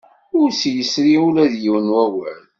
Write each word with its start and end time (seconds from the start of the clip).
Ur 0.39 0.49
s-yerri 0.59 1.15
ula 1.25 1.45
d 1.53 1.55
yiwen 1.63 1.87
n 1.91 1.93
wawal. 1.95 2.41